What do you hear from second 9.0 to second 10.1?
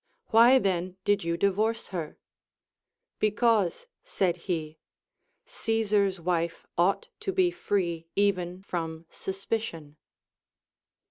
suspicion.